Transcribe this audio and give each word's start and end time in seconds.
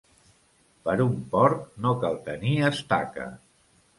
Per 0.87 0.95
un 1.05 1.11
porc 1.33 1.67
no 1.85 1.93
cal 2.05 2.17
tenir 2.31 2.57
estaca. 2.73 3.29